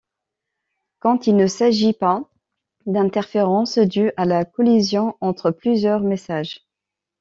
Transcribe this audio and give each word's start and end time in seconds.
Quand 0.97 1.27
il 1.27 1.35
ne 1.35 1.45
s'agit 1.45 1.93
pas 1.93 2.23
d'interférences 2.87 3.77
dues 3.77 4.11
à 4.17 4.25
la 4.25 4.45
collision 4.45 5.15
entre 5.21 5.51
plusieurs 5.51 5.99
messages. 6.01 6.65